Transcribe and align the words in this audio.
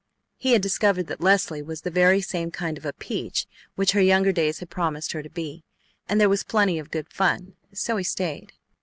He 0.37 0.53
had 0.53 0.63
discovered 0.63 1.05
that 1.05 1.21
Leslie 1.21 1.61
was 1.61 1.81
the 1.81 1.91
very 1.91 2.21
same 2.21 2.49
kind 2.49 2.75
of 2.79 2.87
a 2.87 2.93
"peach" 2.93 3.45
which 3.75 3.91
her 3.91 4.01
younger 4.01 4.31
days 4.31 4.57
had 4.57 4.71
promised 4.71 5.11
her 5.11 5.21
to 5.21 5.29
be, 5.29 5.63
and 6.09 6.19
there 6.19 6.27
was 6.27 6.41
plenty 6.43 6.79
of 6.79 6.89
good 6.89 7.07
fun, 7.13 7.53
so 7.71 7.97
he 7.97 8.03
stayed. 8.03 8.51